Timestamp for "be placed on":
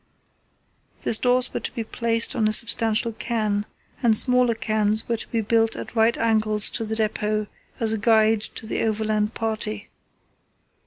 1.73-2.47